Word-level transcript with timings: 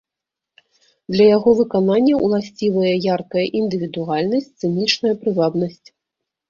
Для 1.15 1.27
яго 1.37 1.49
выканання 1.59 2.15
ўласцівыя 2.25 2.93
яркая 3.17 3.47
індывідуальнасць, 3.63 4.53
сцэнічная 4.53 5.15
прывабнасць. 5.25 5.87